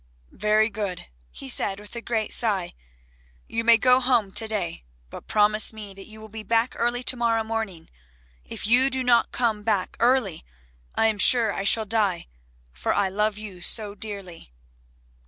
"Very 0.33 0.67
good," 0.67 1.05
he 1.29 1.47
said 1.47 1.79
with 1.79 1.95
a 1.95 2.01
great 2.01 2.33
sigh, 2.33 2.73
"you 3.47 3.63
may 3.63 3.77
go 3.77 3.99
home 3.99 4.31
to 4.31 4.47
day, 4.47 4.83
but 5.11 5.27
promise 5.27 5.71
me 5.71 5.93
that 5.93 6.07
you 6.07 6.19
will 6.19 6.27
be 6.27 6.41
back 6.41 6.73
early 6.75 7.03
to 7.03 7.15
morrow 7.15 7.43
morning. 7.43 7.87
If 8.43 8.65
you 8.65 8.89
do 8.89 9.03
not 9.03 9.31
come 9.31 9.61
back 9.61 9.95
early 9.99 10.43
I 10.95 11.05
am 11.05 11.19
sure 11.19 11.53
I 11.53 11.65
shall 11.65 11.85
die 11.85 12.25
for 12.73 12.91
I 12.95 13.09
love 13.09 13.37
you 13.37 13.61
so 13.61 13.93
dearly." 13.93 14.51